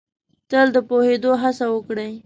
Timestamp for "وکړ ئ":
1.73-2.13